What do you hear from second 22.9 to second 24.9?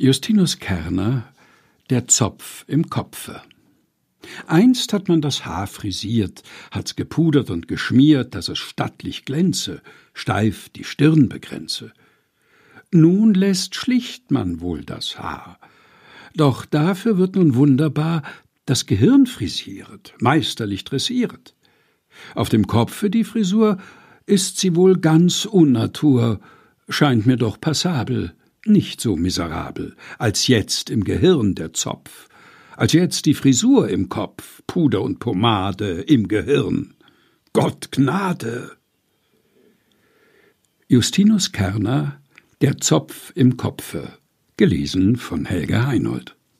die Frisur ist sie